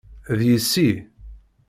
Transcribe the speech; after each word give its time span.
D 0.37 0.39
yessi. 0.49 0.89